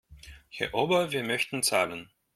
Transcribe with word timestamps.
Herr 0.49 0.73
Ober, 0.73 1.11
wir 1.11 1.23
möchten 1.23 1.61
zahlen. 1.61 2.09